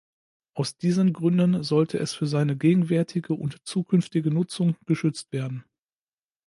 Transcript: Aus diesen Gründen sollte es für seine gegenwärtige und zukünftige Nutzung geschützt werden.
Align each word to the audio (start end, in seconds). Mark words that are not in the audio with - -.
Aus 0.55 0.77
diesen 0.77 1.13
Gründen 1.13 1.61
sollte 1.61 1.99
es 1.99 2.11
für 2.15 2.25
seine 2.25 2.57
gegenwärtige 2.57 3.35
und 3.35 3.57
zukünftige 3.67 4.31
Nutzung 4.31 4.75
geschützt 4.87 5.31
werden. 5.31 5.63